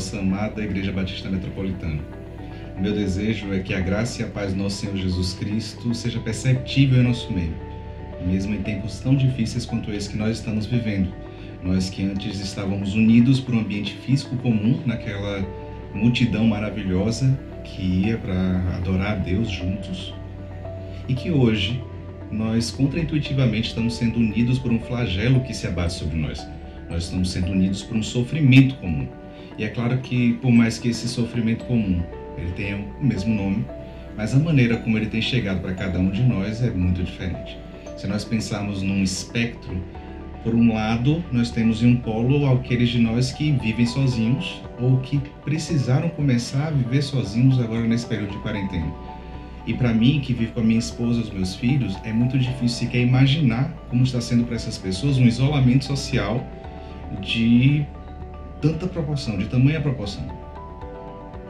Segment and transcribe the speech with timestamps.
[0.00, 2.00] nossa amada Igreja Batista Metropolitana.
[2.78, 6.18] Meu desejo é que a graça e a paz do nosso Senhor Jesus Cristo seja
[6.18, 7.52] perceptível em nosso meio,
[8.26, 11.12] mesmo em tempos tão difíceis quanto esse que nós estamos vivendo.
[11.62, 15.46] Nós que antes estávamos unidos por um ambiente físico comum, naquela
[15.92, 20.14] multidão maravilhosa que ia para adorar a Deus juntos,
[21.06, 21.78] e que hoje
[22.32, 26.42] nós contraintuitivamente estamos sendo unidos por um flagelo que se abate sobre nós.
[26.88, 29.19] Nós estamos sendo unidos por um sofrimento comum.
[29.58, 32.02] E é claro que, por mais que esse sofrimento comum
[32.36, 33.64] ele tenha o mesmo nome,
[34.16, 37.58] mas a maneira como ele tem chegado para cada um de nós é muito diferente.
[37.96, 39.82] Se nós pensarmos num espectro,
[40.42, 44.98] por um lado, nós temos em um polo aqueles de nós que vivem sozinhos ou
[44.98, 48.90] que precisaram começar a viver sozinhos agora nesse período de quarentena.
[49.66, 52.38] E para mim, que vivo com a minha esposa e os meus filhos, é muito
[52.38, 56.42] difícil sequer imaginar como está sendo para essas pessoas um isolamento social
[57.20, 57.84] de
[58.60, 60.26] tanta proporção, de tamanha proporção.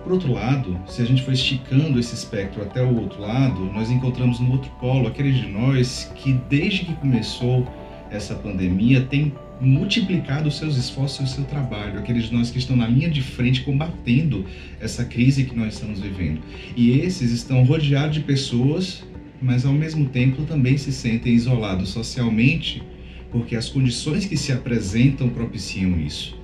[0.02, 3.90] Por outro lado, se a gente for esticando esse espectro até o outro lado, nós
[3.90, 7.66] encontramos no outro polo aqueles de nós que, desde que começou
[8.10, 12.58] essa pandemia, tem multiplicado os seus esforços e o seu trabalho, aqueles de nós que
[12.58, 14.46] estão na linha de frente combatendo
[14.80, 16.40] essa crise que nós estamos vivendo.
[16.74, 19.04] E esses estão rodeados de pessoas,
[19.40, 22.82] mas ao mesmo tempo também se sentem isolados socialmente,
[23.30, 26.39] porque as condições que se apresentam propiciam isso.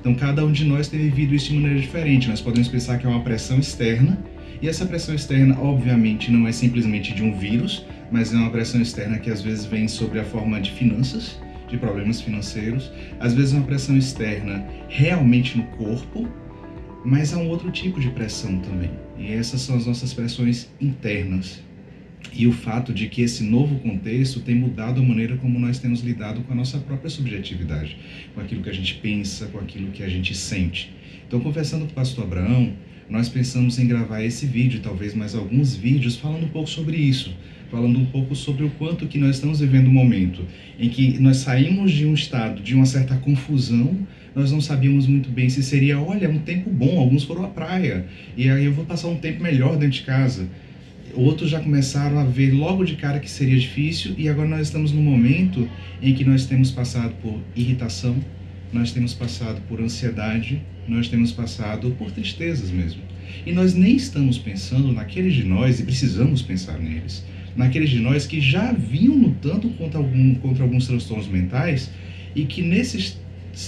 [0.00, 2.28] Então, cada um de nós tem vivido isso de maneira diferente.
[2.28, 4.18] Nós podemos pensar que é uma pressão externa,
[4.62, 8.80] e essa pressão externa, obviamente, não é simplesmente de um vírus, mas é uma pressão
[8.80, 12.90] externa que às vezes vem sobre a forma de finanças, de problemas financeiros,
[13.20, 16.28] às vezes uma pressão externa realmente no corpo,
[17.04, 18.90] mas há um outro tipo de pressão também.
[19.18, 21.60] E essas são as nossas pressões internas.
[22.32, 26.00] E o fato de que esse novo contexto tem mudado a maneira como nós temos
[26.00, 27.96] lidado com a nossa própria subjetividade,
[28.34, 30.92] com aquilo que a gente pensa, com aquilo que a gente sente.
[31.26, 32.72] Então, conversando com o pastor Abraão,
[33.08, 37.34] nós pensamos em gravar esse vídeo, talvez mais alguns vídeos, falando um pouco sobre isso,
[37.68, 40.44] falando um pouco sobre o quanto que nós estamos vivendo um momento
[40.78, 43.98] em que nós saímos de um estado de uma certa confusão,
[44.34, 48.06] nós não sabíamos muito bem se seria, olha, um tempo bom, alguns foram à praia,
[48.36, 50.48] e aí eu vou passar um tempo melhor dentro de casa.
[51.14, 54.92] Outros já começaram a ver logo de cara que seria difícil, e agora nós estamos
[54.92, 55.68] num momento
[56.00, 58.16] em que nós temos passado por irritação,
[58.72, 63.02] nós temos passado por ansiedade, nós temos passado por tristezas mesmo.
[63.44, 67.24] E nós nem estamos pensando naqueles de nós, e precisamos pensar neles,
[67.56, 71.90] naqueles de nós que já vinham lutando contra, algum, contra alguns transtornos mentais
[72.34, 73.18] e que nesses,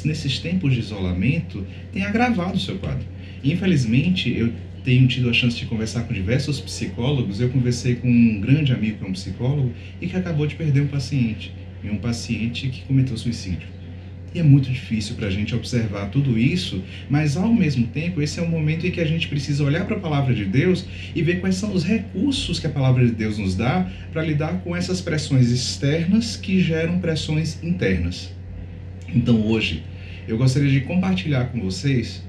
[0.05, 3.05] nesses tempos de isolamento tem agravado o seu quadro.
[3.43, 4.53] Infelizmente, eu
[4.85, 7.41] tenho tido a chance de conversar com diversos psicólogos.
[7.41, 10.83] Eu conversei com um grande amigo que é um psicólogo e que acabou de perder
[10.83, 13.69] um paciente, e um paciente que cometeu suicídio.
[14.35, 18.41] E é muito difícil para a gente observar tudo isso, mas ao mesmo tempo, esse
[18.41, 21.21] é um momento em que a gente precisa olhar para a palavra de Deus e
[21.21, 24.75] ver quais são os recursos que a palavra de Deus nos dá para lidar com
[24.75, 28.33] essas pressões externas que geram pressões internas.
[29.15, 29.83] Então hoje,
[30.27, 32.25] eu gostaria de compartilhar com vocês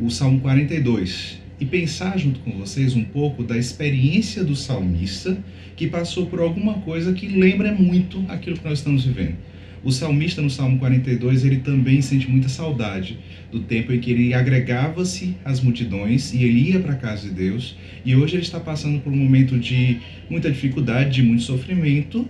[0.00, 5.38] o Salmo 42 e pensar junto com vocês um pouco da experiência do salmista
[5.74, 9.36] que passou por alguma coisa que lembra muito aquilo que nós estamos vivendo.
[9.82, 13.18] O salmista no Salmo 42, ele também sente muita saudade
[13.50, 17.34] do tempo em que ele agregava-se às multidões e ele ia para a casa de
[17.34, 17.76] Deus.
[18.04, 19.98] E hoje ele está passando por um momento de
[20.28, 22.28] muita dificuldade, de muito sofrimento,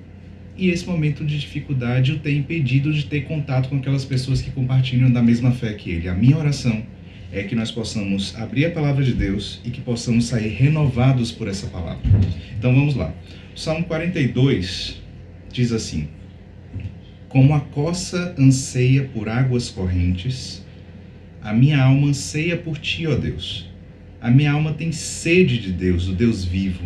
[0.57, 4.51] e esse momento de dificuldade o tem impedido de ter contato com aquelas pessoas que
[4.53, 6.09] compartilham da mesma fé que ele.
[6.09, 6.83] A minha oração
[7.35, 11.49] é que nós possamos abrir a palavra de Deus e que possamos sair renovados por
[11.49, 12.03] essa palavra.
[12.57, 13.13] Então vamos lá.
[13.55, 15.03] O Salmo 42
[15.53, 16.09] diz assim:
[17.35, 20.65] como a coça anseia por águas correntes,
[21.43, 23.69] a minha alma anseia por ti, ó Deus.
[24.21, 26.85] A minha alma tem sede de Deus, o Deus vivo.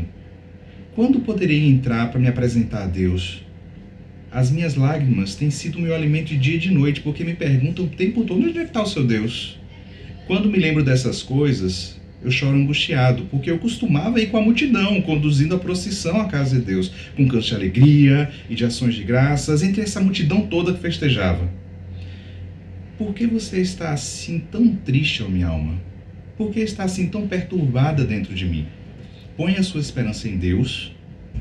[0.94, 3.44] Quando poderei entrar para me apresentar a Deus?
[4.30, 7.84] As minhas lágrimas têm sido meu alimento de dia e de noite, porque me perguntam
[7.84, 9.57] o tempo todo onde é está o seu Deus.
[10.28, 15.00] Quando me lembro dessas coisas, eu choro angustiado, porque eu costumava ir com a multidão,
[15.00, 19.04] conduzindo a procissão à casa de Deus, com canto de alegria e de ações de
[19.04, 21.48] graças, entre essa multidão toda que festejava.
[22.98, 25.80] Por que você está assim tão triste, ó minha alma?
[26.36, 28.66] Por que está assim tão perturbada dentro de mim?
[29.34, 30.94] Põe a sua esperança em Deus,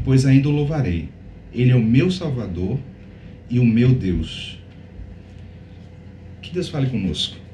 [0.05, 1.09] pois ainda o louvarei.
[1.53, 2.79] Ele é o meu Salvador
[3.49, 4.57] e o meu Deus.
[6.41, 7.46] Que Deus fale conosco.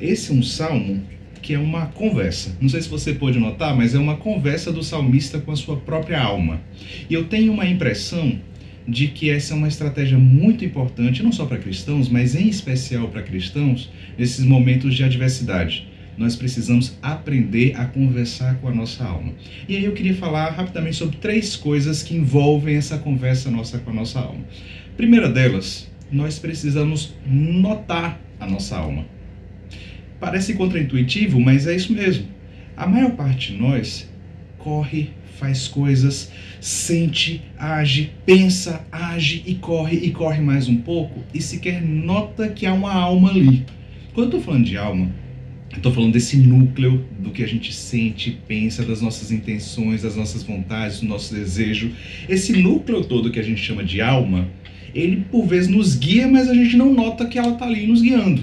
[0.00, 1.02] Esse é um salmo
[1.42, 2.56] que é uma conversa.
[2.60, 5.76] Não sei se você pode notar, mas é uma conversa do salmista com a sua
[5.76, 6.60] própria alma.
[7.08, 8.38] E eu tenho uma impressão
[8.86, 13.08] de que essa é uma estratégia muito importante, não só para cristãos, mas em especial
[13.08, 15.86] para cristãos, nesses momentos de adversidade.
[16.16, 19.32] Nós precisamos aprender a conversar com a nossa alma.
[19.68, 23.90] E aí eu queria falar rapidamente sobre três coisas que envolvem essa conversa nossa com
[23.90, 24.44] a nossa alma.
[24.96, 29.17] primeira delas, nós precisamos notar a nossa alma.
[30.20, 32.26] Parece contraintuitivo, mas é isso mesmo.
[32.76, 34.08] A maior parte de nós
[34.58, 36.30] corre, faz coisas,
[36.60, 42.66] sente, age, pensa, age e corre e corre mais um pouco e sequer nota que
[42.66, 43.64] há uma alma ali.
[44.12, 45.10] Quando eu estou falando de alma,
[45.70, 50.16] eu estou falando desse núcleo do que a gente sente, pensa, das nossas intenções, das
[50.16, 51.92] nossas vontades, do nosso desejo.
[52.28, 54.48] Esse núcleo todo que a gente chama de alma,
[54.94, 58.02] ele por vezes nos guia, mas a gente não nota que ela está ali nos
[58.02, 58.42] guiando.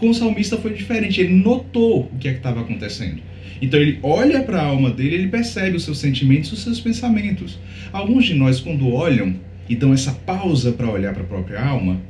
[0.00, 3.20] Com o salmista foi diferente, ele notou o que é estava acontecendo.
[3.60, 7.58] Então ele olha para a alma dele, ele percebe os seus sentimentos, os seus pensamentos.
[7.92, 9.36] Alguns de nós, quando olham
[9.68, 12.00] e dão essa pausa para olhar para a própria alma,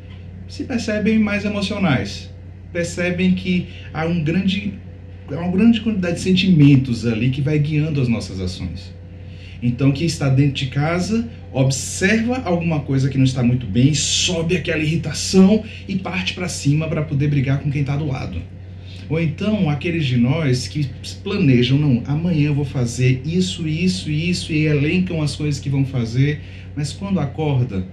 [0.47, 2.31] se percebem mais emocionais,
[2.73, 4.75] percebem que há um grande,
[5.29, 8.95] há uma grande quantidade de sentimentos ali que vai guiando as nossas ações.
[9.63, 14.57] Então, quem está dentro de casa observa alguma coisa que não está muito bem, sobe
[14.57, 18.41] aquela irritação e parte para cima para poder brigar com quem está do lado.
[19.09, 20.89] Ou então aqueles de nós que
[21.25, 25.85] planejam, não, amanhã eu vou fazer isso, isso isso, e elencam as coisas que vão
[25.85, 26.41] fazer,
[26.77, 27.85] mas quando acorda,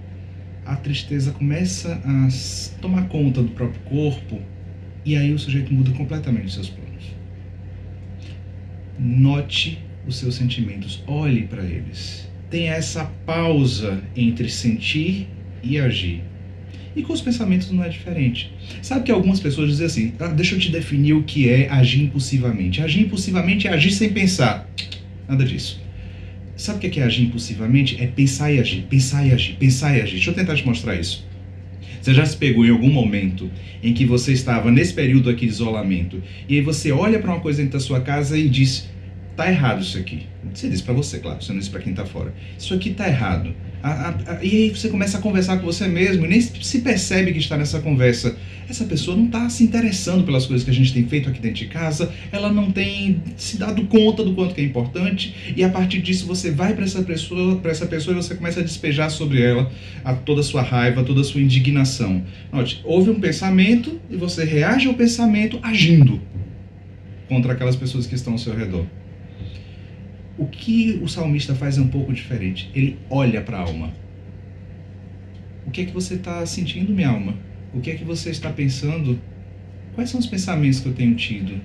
[0.64, 2.28] a tristeza começa a
[2.80, 4.40] tomar conta do próprio corpo,
[5.04, 7.04] e aí o sujeito muda completamente os seus planos.
[8.96, 12.28] Note os seus sentimentos, olhe para eles.
[12.50, 15.28] Tenha essa pausa entre sentir
[15.62, 16.22] e agir.
[16.96, 18.52] E com os pensamentos não é diferente.
[18.82, 22.02] Sabe que algumas pessoas dizem assim: ah, deixa eu te definir o que é agir
[22.02, 22.80] impulsivamente.
[22.80, 24.68] Agir impulsivamente é agir sem pensar.
[25.28, 25.80] Nada disso.
[26.56, 28.02] Sabe o que é agir impulsivamente?
[28.02, 30.14] É pensar e agir, pensar e agir, pensar e agir.
[30.14, 31.24] Deixa eu tentar te mostrar isso.
[32.02, 33.50] Você já se pegou em algum momento
[33.82, 37.40] em que você estava nesse período aqui de isolamento e aí você olha para uma
[37.40, 38.88] coisa dentro da sua casa e diz:
[39.38, 40.26] tá errado isso aqui.
[40.52, 42.34] Você diz para você, claro, você não diz para quem tá fora.
[42.58, 43.54] Isso aqui tá errado.
[43.80, 46.80] A, a, a, e aí você começa a conversar com você mesmo e nem se
[46.80, 48.36] percebe que está nessa conversa.
[48.68, 51.58] Essa pessoa não está se interessando pelas coisas que a gente tem feito aqui dentro
[51.58, 55.68] de casa, ela não tem se dado conta do quanto que é importante, e a
[55.68, 59.08] partir disso você vai para essa pessoa, para essa pessoa e você começa a despejar
[59.08, 59.70] sobre ela
[60.04, 62.24] a toda a sua raiva, toda a sua indignação.
[62.52, 66.20] Note, houve um pensamento e você reage ao pensamento agindo
[67.28, 68.84] contra aquelas pessoas que estão ao seu redor.
[70.38, 72.70] O que o salmista faz é um pouco diferente.
[72.74, 73.92] Ele olha para a alma.
[75.66, 77.34] O que é que você está sentindo, minha alma?
[77.74, 79.20] O que é que você está pensando?
[79.94, 81.60] Quais são os pensamentos que eu tenho tido?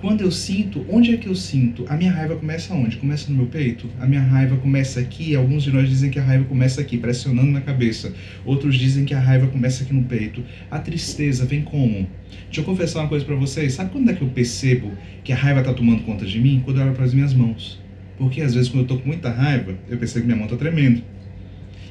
[0.00, 1.84] Quando eu sinto, onde é que eu sinto?
[1.88, 2.98] A minha raiva começa onde?
[2.98, 3.90] Começa no meu peito?
[3.98, 5.34] A minha raiva começa aqui?
[5.34, 8.14] Alguns de nós dizem que a raiva começa aqui, pressionando na cabeça.
[8.44, 10.44] Outros dizem que a raiva começa aqui no peito.
[10.70, 12.08] A tristeza vem como?
[12.44, 13.72] Deixa eu confessar uma coisa para vocês.
[13.72, 14.92] Sabe quando é que eu percebo
[15.24, 16.62] que a raiva está tomando conta de mim?
[16.64, 17.82] Quando eu olho para as minhas mãos.
[18.16, 20.56] Porque às vezes quando eu estou com muita raiva, eu percebo que minha mão está
[20.56, 21.02] tremendo.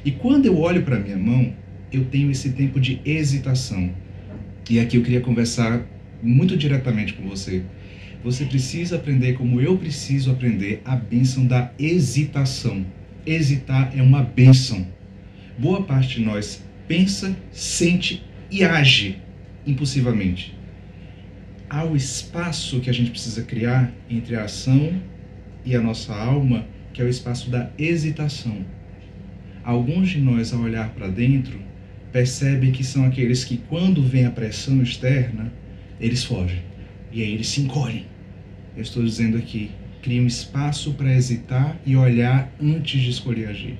[0.02, 1.52] E quando eu olho para minha mão,
[1.92, 3.90] eu tenho esse tempo de hesitação.
[4.70, 5.86] E aqui eu queria conversar
[6.22, 7.62] muito diretamente com você.
[8.24, 12.84] Você precisa aprender como eu preciso aprender a bênção da hesitação.
[13.24, 14.86] Hesitar é uma bênção.
[15.58, 19.18] Boa parte de nós pensa, sente e age
[19.66, 20.56] impulsivamente.
[21.68, 25.00] Há o espaço que a gente precisa criar entre a ação
[25.64, 28.64] e a nossa alma, que é o espaço da hesitação.
[29.62, 31.60] Alguns de nós, ao olhar para dentro,
[32.10, 35.52] percebem que são aqueles que, quando vem a pressão externa,
[36.00, 36.60] eles fogem.
[37.12, 38.06] E aí eles se encolhem.
[38.78, 43.76] Eu estou dizendo aqui, cria um espaço para hesitar e olhar antes de escolher agir.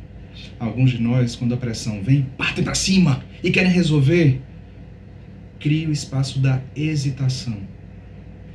[0.58, 4.40] Alguns de nós, quando a pressão vem, partem para cima e querem resolver.
[5.60, 7.56] Cria o espaço da hesitação.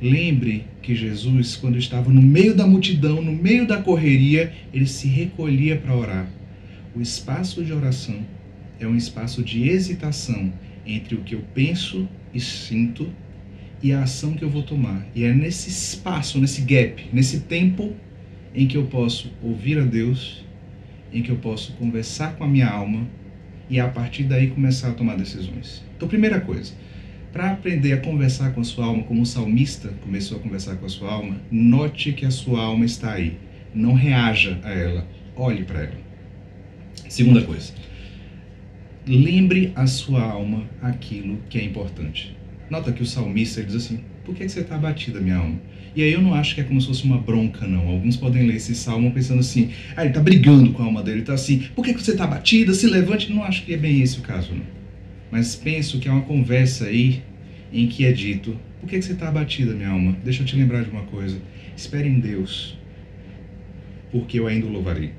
[0.02, 5.08] Lembre que Jesus, quando estava no meio da multidão, no meio da correria, ele se
[5.08, 6.28] recolhia para orar.
[6.94, 8.18] O espaço de oração
[8.78, 10.52] é um espaço de hesitação
[10.86, 13.10] entre o que eu penso e sinto
[13.84, 15.06] e a ação que eu vou tomar.
[15.14, 17.92] E é nesse espaço, nesse gap, nesse tempo
[18.54, 20.42] em que eu posso ouvir a Deus,
[21.12, 23.06] em que eu posso conversar com a minha alma
[23.68, 25.84] e a partir daí começar a tomar decisões.
[25.94, 26.72] Então, primeira coisa,
[27.30, 30.86] para aprender a conversar com a sua alma, como o salmista começou a conversar com
[30.86, 33.36] a sua alma, note que a sua alma está aí.
[33.74, 35.98] Não reaja a ela, olhe para ela.
[37.06, 37.74] Segunda coisa,
[39.06, 42.34] lembre a sua alma aquilo que é importante.
[42.74, 45.60] Nota que o salmista diz assim: Por que, você está abatida, minha alma?
[45.94, 47.86] E aí eu não acho que é como se fosse uma bronca, não.
[47.86, 51.20] Alguns podem ler esse salmo pensando assim, ah, ele está brigando com a alma dele,
[51.20, 52.74] está assim, por que, que você está abatida?
[52.74, 53.32] Se levante.
[53.32, 54.64] Não acho que é bem esse o caso, não.
[55.30, 57.22] Mas penso que é uma conversa aí
[57.72, 60.16] em que é dito, por que, que você está abatida, minha alma?
[60.24, 61.38] Deixa eu te lembrar de uma coisa.
[61.76, 62.76] Espere em Deus,
[64.10, 65.12] porque eu ainda o louvarei.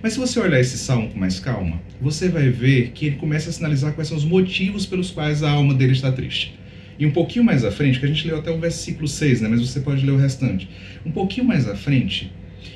[0.00, 3.50] Mas se você olhar esse salmo com mais calma, você vai ver que ele começa
[3.50, 6.60] a sinalizar quais são os motivos pelos quais a alma dele está triste.
[7.00, 9.48] E um pouquinho mais à frente, que a gente leu até o versículo 6, né?
[9.48, 10.68] mas você pode ler o restante.
[11.04, 12.30] Um pouquinho mais à frente,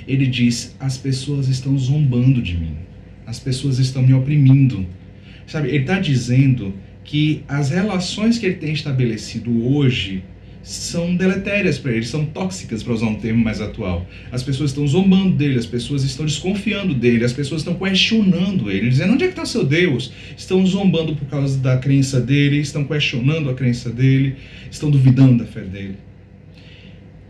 [0.09, 2.75] ele diz: As pessoas estão zombando de mim,
[3.27, 4.87] as pessoas estão me oprimindo.
[5.47, 6.73] Sabe, ele está dizendo
[7.05, 10.25] que as relações que ele tem estabelecido hoje
[10.65, 14.07] são deletérias para ele, são tóxicas, para usar um termo mais atual.
[14.33, 18.89] As pessoas estão zombando dele, as pessoas estão desconfiando dele, as pessoas estão questionando ele,
[18.89, 20.11] dizendo: onde é que está seu Deus?
[20.35, 24.37] Estão zombando por causa da crença dele, estão questionando a crença dele,
[24.71, 25.97] estão duvidando da fé dele.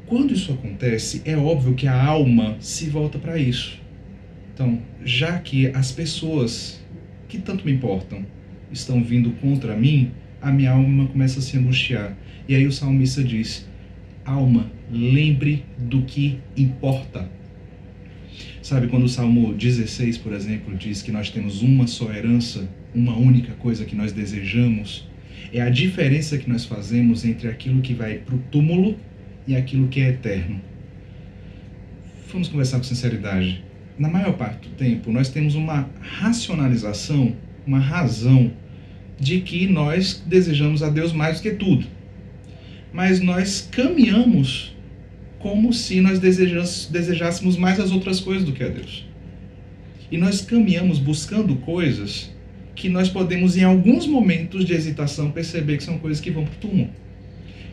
[0.06, 3.80] Quando isso acontece, é óbvio que a alma se volta para isso.
[4.54, 6.80] Então, já que as pessoas
[7.26, 8.24] que tanto me importam
[8.70, 10.12] estão vindo contra mim,
[10.44, 12.14] a minha alma começa a se angustiar
[12.46, 13.66] e aí o salmista diz:
[14.26, 17.28] Alma, lembre do que importa.
[18.60, 23.16] Sabe, quando o Salmo 16, por exemplo, diz que nós temos uma só herança, uma
[23.16, 25.08] única coisa que nós desejamos,
[25.52, 28.96] é a diferença que nós fazemos entre aquilo que vai para o túmulo
[29.46, 30.60] e aquilo que é eterno.
[32.30, 33.64] Vamos conversar com sinceridade.
[33.98, 37.34] Na maior parte do tempo, nós temos uma racionalização,
[37.66, 38.52] uma razão
[39.18, 41.86] de que nós desejamos a Deus mais do que tudo
[42.94, 44.72] mas nós caminhamos
[45.40, 49.04] como se nós desejássemos mais as outras coisas do que a Deus.
[50.12, 52.30] E nós caminhamos buscando coisas
[52.76, 56.54] que nós podemos, em alguns momentos de hesitação, perceber que são coisas que vão para
[56.54, 56.90] o túmulo.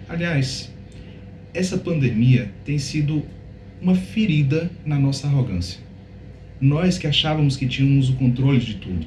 [0.10, 0.74] Aliás,
[1.54, 3.24] essa pandemia tem sido
[3.80, 5.80] uma ferida na nossa arrogância.
[6.60, 9.06] Nós que achávamos que tínhamos o controle de tudo.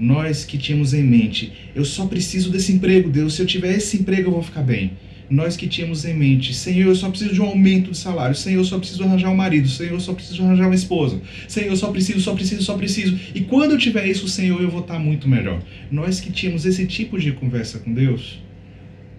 [0.00, 3.98] Nós que tínhamos em mente, eu só preciso desse emprego, Deus, se eu tiver esse
[3.98, 4.92] emprego eu vou ficar bem
[5.30, 8.58] nós que tínhamos em mente, Senhor, eu só preciso de um aumento de salário, Senhor,
[8.58, 11.76] eu só preciso arranjar um marido, Senhor, eu só preciso arranjar uma esposa, Senhor, eu
[11.76, 13.16] só preciso, só preciso, só preciso.
[13.32, 15.62] E quando eu tiver isso, Senhor, eu vou estar muito melhor.
[15.88, 18.42] Nós que tínhamos esse tipo de conversa com Deus,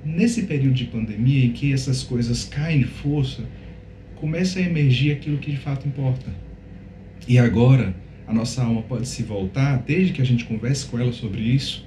[0.04, 3.44] nesse período de pandemia em que essas coisas caem de força,
[4.16, 6.26] começa a emergir aquilo que de fato importa.
[7.26, 7.96] E agora,
[8.28, 11.86] a nossa alma pode se voltar, desde que a gente converse com ela sobre isso,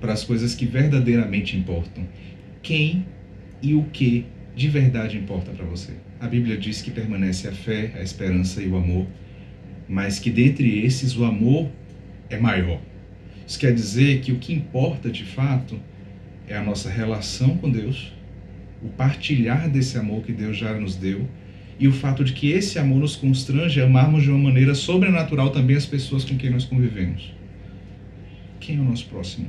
[0.00, 2.06] para as coisas que verdadeiramente importam.
[2.62, 3.06] Quem
[3.62, 5.92] e o que de verdade importa para você.
[6.18, 9.06] A Bíblia diz que permanece a fé, a esperança e o amor,
[9.88, 11.70] mas que dentre esses o amor
[12.28, 12.80] é maior.
[13.46, 15.78] Isso quer dizer que o que importa de fato
[16.46, 18.12] é a nossa relação com Deus,
[18.82, 21.28] o partilhar desse amor que Deus já nos deu
[21.80, 25.50] e o fato de que esse amor nos constrange a amarmos de uma maneira sobrenatural
[25.50, 27.34] também as pessoas com quem nós convivemos.
[28.60, 29.48] Quem é o nosso próximo?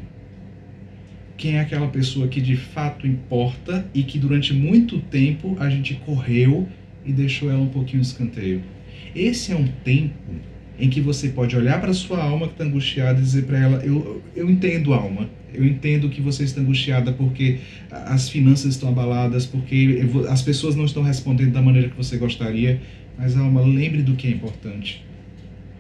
[1.41, 5.95] quem é aquela pessoa que de fato importa e que durante muito tempo a gente
[5.95, 6.69] correu
[7.03, 8.61] e deixou ela um pouquinho de escanteio.
[9.15, 10.35] Esse é um tempo
[10.81, 13.85] em que você pode olhar para sua alma que está angustiada e dizer para ela:
[13.85, 17.59] eu, eu entendo, alma, eu entendo que você está angustiada porque
[17.91, 22.81] as finanças estão abaladas, porque as pessoas não estão respondendo da maneira que você gostaria,
[23.17, 25.05] mas, alma, lembre do que é importante.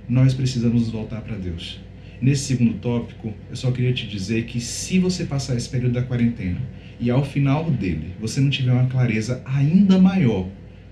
[0.07, 1.79] Nós precisamos voltar para Deus.
[2.21, 6.03] Nesse segundo tópico, eu só queria te dizer que se você passar esse período da
[6.03, 6.61] quarentena
[6.99, 10.47] e ao final dele você não tiver uma clareza ainda maior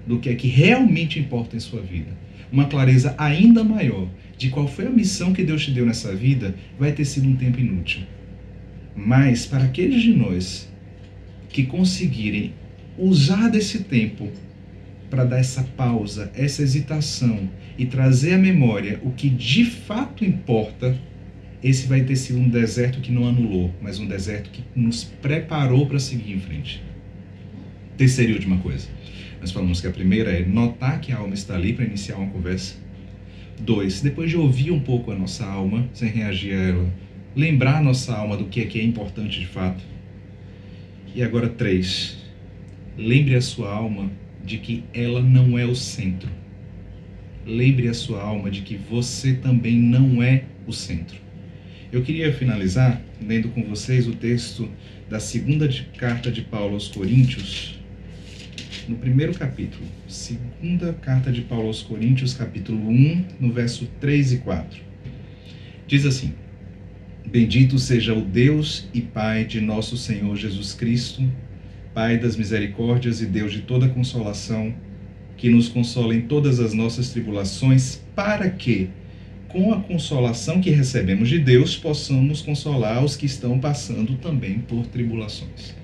[0.07, 2.17] do que é que realmente importa em sua vida,
[2.51, 6.55] uma clareza ainda maior de qual foi a missão que Deus te deu nessa vida,
[6.79, 8.01] vai ter sido um tempo inútil.
[8.95, 10.71] Mas para aqueles de nós
[11.49, 12.53] que conseguirem
[12.97, 14.29] usar desse tempo
[15.09, 20.97] para dar essa pausa, essa hesitação e trazer à memória o que de fato importa,
[21.61, 25.85] esse vai ter sido um deserto que não anulou, mas um deserto que nos preparou
[25.85, 26.81] para seguir em frente.
[27.97, 28.87] Terceira e última coisa.
[29.39, 32.29] Nós falamos que a primeira é notar que a alma está ali para iniciar uma
[32.29, 32.75] conversa.
[33.59, 36.93] Dois, depois de ouvir um pouco a nossa alma, sem reagir a ela,
[37.35, 39.83] lembrar a nossa alma do que é que é importante de fato.
[41.15, 42.17] E agora três,
[42.97, 44.11] lembre a sua alma
[44.43, 46.29] de que ela não é o centro.
[47.45, 51.17] Lembre a sua alma de que você também não é o centro.
[51.91, 54.69] Eu queria finalizar lendo com vocês o texto
[55.09, 55.67] da segunda
[55.97, 57.78] carta de Paulo aos Coríntios,
[58.89, 59.85] no primeiro capítulo.
[60.07, 64.81] Segunda carta de Paulo aos Coríntios, capítulo 1, no verso 3 e 4.
[65.85, 66.33] Diz assim:
[67.23, 71.21] Bendito seja o Deus e Pai de nosso Senhor Jesus Cristo,
[71.93, 74.73] Pai das misericórdias e Deus de toda consolação,
[75.37, 78.89] que nos consola em todas as nossas tribulações, para que,
[79.49, 84.87] com a consolação que recebemos de Deus, possamos consolar os que estão passando também por
[84.87, 85.75] tribulações.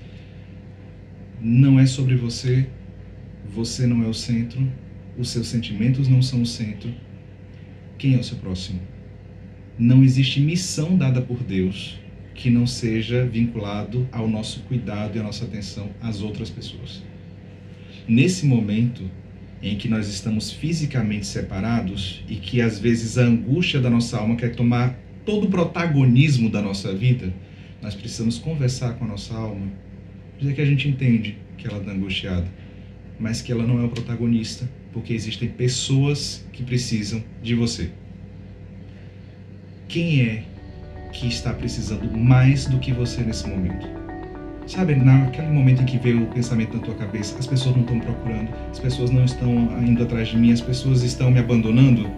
[1.40, 2.66] Não é sobre você,
[3.56, 4.70] você não é o centro,
[5.18, 6.94] os seus sentimentos não são o centro.
[7.98, 8.82] Quem é o seu próximo?
[9.80, 11.98] Não existe missão dada por Deus
[12.34, 17.02] que não seja vinculado ao nosso cuidado e à nossa atenção às outras pessoas.
[18.06, 19.10] Nesse momento
[19.64, 24.36] em que nós estamos fisicamente separados e que às vezes a angústia da nossa alma
[24.36, 27.34] quer tomar todo o protagonismo da nossa vida,
[27.82, 29.72] nós precisamos conversar com a nossa alma,
[30.38, 32.46] dizer que a gente entende que ela está angustiada,
[33.20, 37.90] mas que ela não é o protagonista, porque existem pessoas que precisam de você.
[39.88, 40.44] Quem é
[41.16, 43.88] que está precisando mais do que você nesse momento.
[44.68, 48.00] Sabe, naquele momento em que veio o pensamento na tua cabeça, as pessoas não estão
[48.00, 49.50] procurando, as pessoas não estão
[49.84, 52.10] indo atrás de mim, as pessoas estão me abandonando.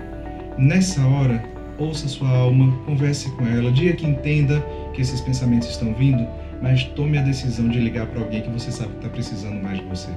[0.58, 1.44] Nessa hora,
[1.77, 4.62] ouça sua alma, converse com ela, diga que entenda
[4.94, 6.25] que esses pensamentos estão vindo,
[6.62, 9.77] mas tome a decisão de ligar para alguém que você sabe que está precisando mais
[9.80, 10.10] de você.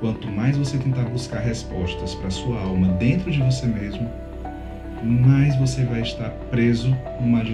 [0.00, 4.10] Quanto mais você tentar buscar respostas para sua alma dentro de você mesmo,
[5.02, 7.44] mais você vai estar preso no mar.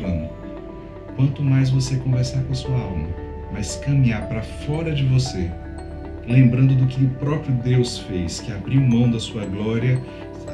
[1.17, 3.09] Quanto mais você conversar com a sua alma,
[3.53, 5.51] mas caminhar para fora de você,
[6.29, 10.01] lembrando do que o próprio Deus fez, que abriu mão da sua glória,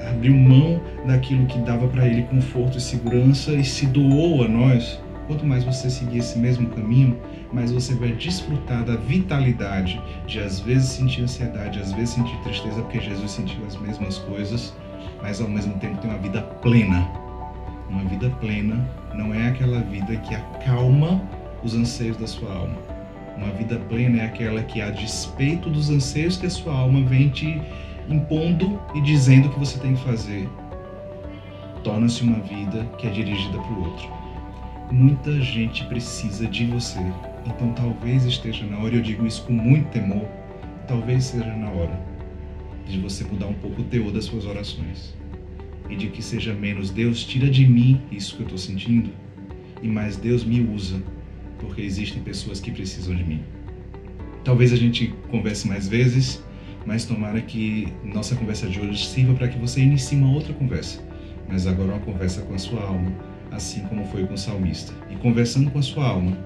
[0.09, 4.99] abriu mão daquilo que dava para ele conforto e segurança e se doou a nós.
[5.33, 7.19] Quanto mais você seguir esse mesmo caminho,
[7.51, 12.83] mais você vai desfrutar da vitalidade de às vezes sentir ansiedade, às vezes sentir tristeza,
[12.83, 14.75] porque Jesus sentiu as mesmas coisas
[15.23, 17.09] mas ao mesmo tempo tem uma vida plena.
[17.89, 21.23] Uma vida plena não é aquela vida que acalma
[21.62, 22.77] os anseios da sua alma.
[23.37, 27.29] Uma vida plena é aquela que, a despeito dos anseios que a sua alma vem
[27.29, 27.62] te
[28.09, 30.49] impondo e dizendo que você tem que fazer,
[31.83, 34.22] torna-se uma vida que é dirigida para o outro.
[34.93, 37.01] Muita gente precisa de você,
[37.47, 40.29] então talvez esteja na hora, eu digo isso com muito temor,
[40.87, 41.99] talvez seja na hora
[42.87, 45.14] de você mudar um pouco o teor das suas orações.
[45.88, 49.09] E de que seja menos Deus tira de mim isso que eu estou sentindo
[49.83, 51.03] e mais Deus me usa,
[51.59, 53.43] porque existem pessoas que precisam de mim.
[54.45, 56.45] Talvez a gente converse mais vezes,
[56.85, 61.03] mas tomara que nossa conversa de hoje sirva para que você inicie uma outra conversa,
[61.49, 64.93] mas agora uma conversa com a sua alma, assim como foi com o salmista.
[65.11, 66.37] E conversando com a sua alma,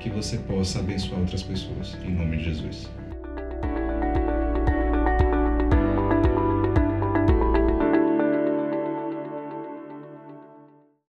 [0.00, 2.88] que você possa abençoar outras pessoas, em nome de Jesus.